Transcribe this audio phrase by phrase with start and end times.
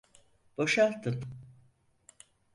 [0.57, 1.23] Boşaltın.